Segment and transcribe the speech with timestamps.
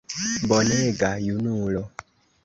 [0.49, 1.81] Bonega junulo!